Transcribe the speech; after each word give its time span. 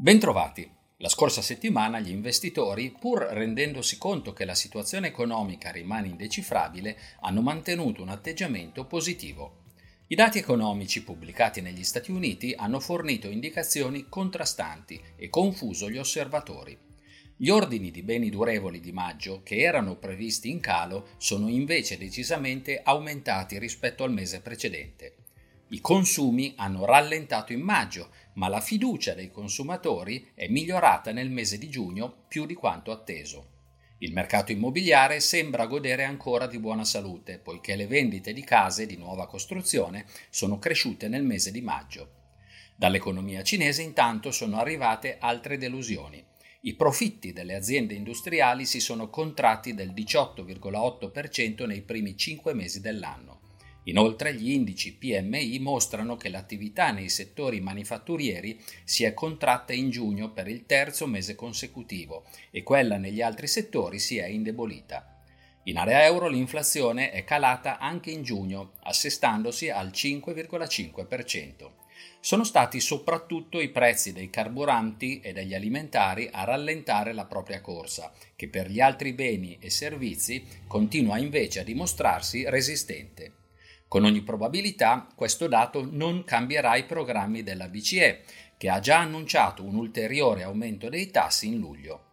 Bentrovati. 0.00 0.70
La 0.98 1.08
scorsa 1.08 1.42
settimana 1.42 1.98
gli 1.98 2.10
investitori, 2.10 2.94
pur 2.96 3.22
rendendosi 3.32 3.98
conto 3.98 4.32
che 4.32 4.44
la 4.44 4.54
situazione 4.54 5.08
economica 5.08 5.72
rimane 5.72 6.06
indecifrabile, 6.06 6.96
hanno 7.22 7.40
mantenuto 7.40 8.02
un 8.02 8.08
atteggiamento 8.08 8.86
positivo. 8.86 9.64
I 10.06 10.14
dati 10.14 10.38
economici 10.38 11.02
pubblicati 11.02 11.60
negli 11.60 11.82
Stati 11.82 12.12
Uniti 12.12 12.54
hanno 12.56 12.78
fornito 12.78 13.26
indicazioni 13.26 14.06
contrastanti 14.08 15.00
e 15.16 15.28
confuso 15.30 15.90
gli 15.90 15.98
osservatori. 15.98 16.78
Gli 17.36 17.48
ordini 17.48 17.90
di 17.90 18.04
beni 18.04 18.30
durevoli 18.30 18.78
di 18.78 18.92
maggio, 18.92 19.42
che 19.42 19.56
erano 19.56 19.96
previsti 19.96 20.48
in 20.48 20.60
calo, 20.60 21.08
sono 21.16 21.48
invece 21.48 21.98
decisamente 21.98 22.82
aumentati 22.84 23.58
rispetto 23.58 24.04
al 24.04 24.12
mese 24.12 24.42
precedente. 24.42 25.16
I 25.70 25.80
consumi 25.82 26.54
hanno 26.56 26.86
rallentato 26.86 27.52
in 27.52 27.60
maggio, 27.60 28.08
ma 28.34 28.48
la 28.48 28.60
fiducia 28.60 29.12
dei 29.12 29.30
consumatori 29.30 30.30
è 30.34 30.48
migliorata 30.48 31.12
nel 31.12 31.28
mese 31.28 31.58
di 31.58 31.68
giugno 31.68 32.24
più 32.26 32.46
di 32.46 32.54
quanto 32.54 32.90
atteso. 32.90 33.56
Il 33.98 34.14
mercato 34.14 34.50
immobiliare 34.50 35.20
sembra 35.20 35.66
godere 35.66 36.04
ancora 36.04 36.46
di 36.46 36.58
buona 36.58 36.84
salute, 36.84 37.38
poiché 37.38 37.76
le 37.76 37.86
vendite 37.86 38.32
di 38.32 38.42
case 38.44 38.86
di 38.86 38.96
nuova 38.96 39.26
costruzione 39.26 40.06
sono 40.30 40.58
cresciute 40.58 41.06
nel 41.08 41.24
mese 41.24 41.50
di 41.50 41.60
maggio. 41.60 42.12
Dall'economia 42.74 43.42
cinese 43.42 43.82
intanto 43.82 44.30
sono 44.30 44.58
arrivate 44.58 45.18
altre 45.18 45.58
delusioni. 45.58 46.24
I 46.60 46.74
profitti 46.76 47.32
delle 47.34 47.54
aziende 47.54 47.92
industriali 47.92 48.64
si 48.64 48.80
sono 48.80 49.10
contratti 49.10 49.74
del 49.74 49.90
18,8% 49.90 51.66
nei 51.66 51.82
primi 51.82 52.16
cinque 52.16 52.54
mesi 52.54 52.80
dell'anno. 52.80 53.47
Inoltre 53.88 54.34
gli 54.34 54.50
indici 54.50 54.94
PMI 54.94 55.58
mostrano 55.60 56.16
che 56.16 56.28
l'attività 56.28 56.90
nei 56.90 57.08
settori 57.08 57.60
manifatturieri 57.60 58.60
si 58.84 59.04
è 59.04 59.14
contratta 59.14 59.72
in 59.72 59.88
giugno 59.88 60.30
per 60.30 60.46
il 60.46 60.66
terzo 60.66 61.06
mese 61.06 61.34
consecutivo 61.34 62.24
e 62.50 62.62
quella 62.62 62.98
negli 62.98 63.22
altri 63.22 63.46
settori 63.46 63.98
si 63.98 64.18
è 64.18 64.26
indebolita. 64.26 65.14
In 65.64 65.78
area 65.78 66.04
euro 66.04 66.28
l'inflazione 66.28 67.10
è 67.10 67.24
calata 67.24 67.78
anche 67.78 68.10
in 68.10 68.22
giugno, 68.22 68.72
assestandosi 68.82 69.70
al 69.70 69.88
5,5%. 69.88 71.70
Sono 72.20 72.44
stati 72.44 72.80
soprattutto 72.80 73.58
i 73.58 73.70
prezzi 73.70 74.12
dei 74.12 74.28
carburanti 74.28 75.20
e 75.20 75.32
degli 75.32 75.54
alimentari 75.54 76.28
a 76.30 76.44
rallentare 76.44 77.14
la 77.14 77.24
propria 77.24 77.62
corsa, 77.62 78.12
che 78.36 78.48
per 78.48 78.70
gli 78.70 78.80
altri 78.80 79.14
beni 79.14 79.56
e 79.60 79.70
servizi 79.70 80.44
continua 80.66 81.18
invece 81.18 81.60
a 81.60 81.64
dimostrarsi 81.64 82.48
resistente. 82.48 83.37
Con 83.88 84.04
ogni 84.04 84.20
probabilità 84.20 85.08
questo 85.14 85.48
dato 85.48 85.88
non 85.90 86.22
cambierà 86.22 86.76
i 86.76 86.84
programmi 86.84 87.42
della 87.42 87.68
BCE, 87.68 88.22
che 88.58 88.68
ha 88.68 88.80
già 88.80 88.98
annunciato 88.98 89.64
un 89.64 89.76
ulteriore 89.76 90.42
aumento 90.42 90.90
dei 90.90 91.10
tassi 91.10 91.46
in 91.46 91.58
luglio. 91.58 92.04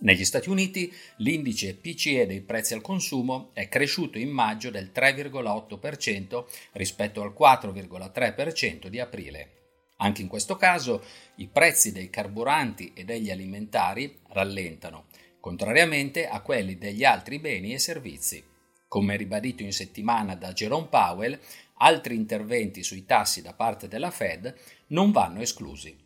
Negli 0.00 0.24
Stati 0.24 0.50
Uniti 0.50 0.92
l'indice 1.16 1.74
PCE 1.74 2.26
dei 2.26 2.42
prezzi 2.42 2.74
al 2.74 2.80
consumo 2.80 3.50
è 3.54 3.68
cresciuto 3.68 4.18
in 4.18 4.28
maggio 4.28 4.70
del 4.70 4.92
3,8% 4.94 6.44
rispetto 6.72 7.22
al 7.22 7.34
4,3% 7.36 8.86
di 8.86 9.00
aprile. 9.00 9.50
Anche 9.96 10.22
in 10.22 10.28
questo 10.28 10.56
caso 10.56 11.02
i 11.36 11.48
prezzi 11.48 11.90
dei 11.90 12.10
carburanti 12.10 12.92
e 12.94 13.04
degli 13.04 13.30
alimentari 13.30 14.20
rallentano, 14.28 15.06
contrariamente 15.40 16.28
a 16.28 16.40
quelli 16.40 16.76
degli 16.76 17.04
altri 17.04 17.38
beni 17.38 17.72
e 17.72 17.78
servizi. 17.78 18.53
Come 18.88 19.16
ribadito 19.16 19.62
in 19.62 19.72
settimana 19.72 20.34
da 20.34 20.52
Jerome 20.52 20.88
Powell, 20.88 21.38
altri 21.78 22.14
interventi 22.14 22.82
sui 22.82 23.04
tassi 23.04 23.42
da 23.42 23.52
parte 23.52 23.88
della 23.88 24.10
Fed 24.10 24.54
non 24.88 25.10
vanno 25.10 25.40
esclusi. 25.40 25.96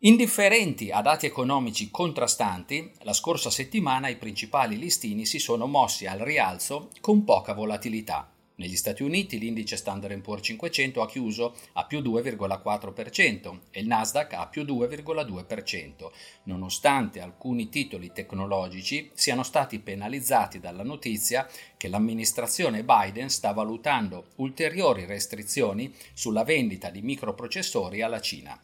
Indifferenti 0.00 0.90
a 0.90 1.00
dati 1.00 1.26
economici 1.26 1.90
contrastanti, 1.90 2.92
la 3.00 3.14
scorsa 3.14 3.50
settimana 3.50 4.08
i 4.08 4.16
principali 4.16 4.78
listini 4.78 5.24
si 5.24 5.38
sono 5.38 5.66
mossi 5.66 6.06
al 6.06 6.18
rialzo 6.18 6.90
con 7.00 7.24
poca 7.24 7.54
volatilità. 7.54 8.30
Negli 8.58 8.76
Stati 8.76 9.02
Uniti 9.02 9.38
l'indice 9.38 9.76
Standard 9.76 10.18
Poor's 10.20 10.42
500 10.42 11.02
ha 11.02 11.06
chiuso 11.06 11.54
a 11.74 11.84
più 11.84 12.00
2,4% 12.00 13.58
e 13.70 13.80
il 13.80 13.86
Nasdaq 13.86 14.32
a 14.32 14.46
più 14.46 14.62
2,2%, 14.62 16.10
nonostante 16.44 17.20
alcuni 17.20 17.68
titoli 17.68 18.12
tecnologici 18.12 19.10
siano 19.12 19.42
stati 19.42 19.78
penalizzati 19.78 20.58
dalla 20.58 20.84
notizia 20.84 21.46
che 21.76 21.88
l'amministrazione 21.88 22.82
Biden 22.82 23.28
sta 23.28 23.52
valutando 23.52 24.28
ulteriori 24.36 25.04
restrizioni 25.04 25.94
sulla 26.14 26.42
vendita 26.42 26.88
di 26.88 27.02
microprocessori 27.02 28.00
alla 28.00 28.20
Cina. 28.20 28.58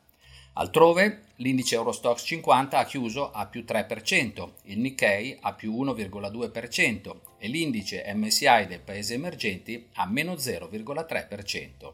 Altrove 0.55 1.29
l'indice 1.37 1.77
Eurostox 1.77 2.27
50 2.27 2.77
ha 2.77 2.85
chiuso 2.85 3.31
a 3.31 3.47
più 3.47 3.65
3%, 3.67 4.51
il 4.65 4.81
Nikkei 4.81 5.39
a 5.41 5.55
più 5.55 5.73
1,2% 5.83 7.17
e 7.39 7.49
l'indice 7.49 8.05
MSI 8.15 8.67
dei 8.69 8.79
paesi 8.79 9.15
emergenti 9.15 9.89
a 9.95 10.07
meno 10.07 10.35
0,3%. 10.35 11.93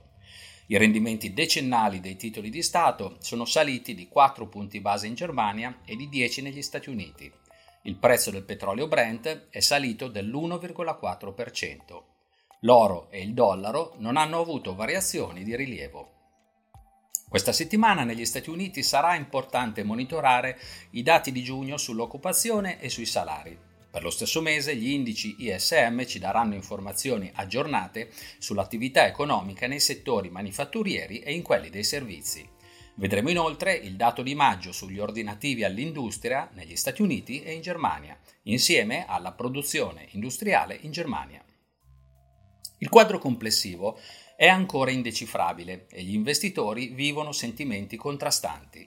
I 0.67 0.77
rendimenti 0.77 1.33
decennali 1.33 2.01
dei 2.01 2.17
titoli 2.17 2.51
di 2.51 2.63
Stato 2.63 3.17
sono 3.21 3.45
saliti 3.45 3.95
di 3.95 4.09
4 4.09 4.49
punti 4.49 4.81
base 4.81 5.07
in 5.07 5.15
Germania 5.15 5.79
e 5.85 5.95
di 5.95 6.09
10 6.09 6.43
negli 6.43 6.63
Stati 6.63 6.91
Uniti. 6.91 7.33
Il 7.83 7.95
prezzo 7.95 8.33
del 8.33 8.43
petrolio 8.43 8.89
Brent 8.89 9.47
è 9.51 9.61
salito 9.61 10.09
dell'1,4%. 10.09 12.03
L'oro 12.63 13.09
e 13.11 13.21
il 13.21 13.35
dollaro 13.35 13.95
non 13.99 14.17
hanno 14.17 14.41
avuto 14.41 14.75
variazioni 14.75 15.45
di 15.45 15.55
rilievo. 15.55 16.18
Questa 17.29 17.53
settimana 17.53 18.05
negli 18.05 18.25
Stati 18.25 18.49
Uniti 18.49 18.83
sarà 18.83 19.15
importante 19.15 19.83
monitorare 19.83 20.59
i 20.93 21.03
dati 21.03 21.31
di 21.31 21.43
giugno 21.43 21.77
sull'occupazione 21.77 22.81
e 22.81 22.89
sui 22.89 23.05
salari. 23.05 23.57
Per 23.91 24.03
lo 24.03 24.09
stesso 24.09 24.41
mese 24.41 24.75
gli 24.75 24.89
indici 24.89 25.37
ISM 25.41 26.07
ci 26.07 26.19
daranno 26.19 26.55
informazioni 26.55 27.31
aggiornate 27.35 28.11
sull'attività 28.39 29.07
economica 29.07 29.67
nei 29.67 29.81
settori 29.81 30.31
manifatturieri 30.31 31.19
e 31.19 31.35
in 31.35 31.43
quelli 31.43 31.69
dei 31.69 31.85
servizi. 31.85 32.49
Vedremo 32.95 33.29
inoltre 33.29 33.75
il 33.75 33.97
dato 33.97 34.23
di 34.23 34.35
maggio 34.35 34.73
sugli 34.73 34.99
ordinativi 34.99 35.65
all'industria 35.65 36.49
negli 36.55 36.77
Stati 36.77 37.03
Uniti 37.03 37.43
e 37.43 37.53
in 37.53 37.61
Germania, 37.61 38.19
insieme 38.45 39.05
alla 39.07 39.33
produzione 39.33 40.07
industriale 40.13 40.79
in 40.81 40.93
Germania. 40.93 41.45
Il 42.79 42.89
quadro 42.89 43.19
complessivo 43.19 43.99
è 44.39 44.47
ancora 44.47 44.93
indecifrabile 44.93 45.89
e 45.91 46.05
gli 46.05 46.15
investitori 46.15 46.91
vivono 46.91 47.33
sentimenti 47.33 47.97
contrastanti. 47.97 48.87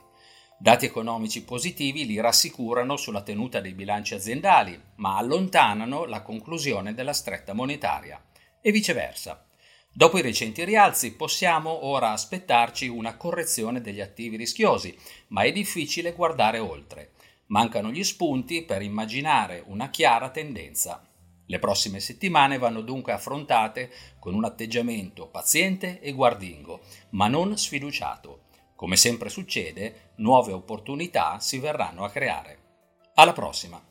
Dati 0.58 0.86
economici 0.86 1.44
positivi 1.44 2.06
li 2.06 2.22
rassicurano 2.22 2.96
sulla 2.96 3.22
tenuta 3.22 3.60
dei 3.60 3.74
bilanci 3.74 4.14
aziendali, 4.14 4.82
ma 4.96 5.18
allontanano 5.18 6.06
la 6.06 6.22
conclusione 6.22 6.94
della 6.94 7.12
stretta 7.12 7.52
monetaria. 7.52 8.24
E 8.62 8.72
viceversa. 8.72 9.46
Dopo 9.92 10.18
i 10.18 10.22
recenti 10.22 10.64
rialzi 10.64 11.16
possiamo 11.16 11.84
ora 11.84 12.12
aspettarci 12.12 12.88
una 12.88 13.18
correzione 13.18 13.82
degli 13.82 14.00
attivi 14.00 14.38
rischiosi, 14.38 14.98
ma 15.28 15.42
è 15.42 15.52
difficile 15.52 16.14
guardare 16.14 16.60
oltre. 16.60 17.12
Mancano 17.48 17.92
gli 17.92 18.06
spunti 18.06 18.64
per 18.64 18.82
immaginare 18.82 19.62
una 19.68 19.90
chiara 19.90 20.30
tendenza. 20.30 21.11
Le 21.52 21.60
prossime 21.60 22.00
settimane 22.00 22.58
vanno 22.58 22.80
dunque 22.80 23.12
affrontate 23.12 23.92
con 24.20 24.34
un 24.34 24.46
atteggiamento 24.46 25.28
paziente 25.28 26.00
e 26.00 26.14
guardingo, 26.14 26.80
ma 27.10 27.28
non 27.28 27.58
sfiduciato. 27.58 28.44
Come 28.74 28.96
sempre 28.96 29.28
succede, 29.28 30.14
nuove 30.16 30.54
opportunità 30.54 31.42
si 31.42 31.60
verranno 31.60 32.06
a 32.06 32.10
creare. 32.10 32.60
Alla 33.16 33.34
prossima! 33.34 33.91